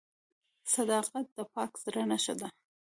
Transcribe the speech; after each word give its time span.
•صداقت 0.73 1.25
د 1.37 1.39
پاک 1.53 1.71
زړه 1.83 2.03
نښه 2.11 2.33
ده. 2.39 2.47